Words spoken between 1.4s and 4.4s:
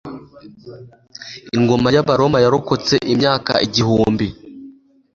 Ingoma y'Abaroma yarokotse imyaka igihumbi.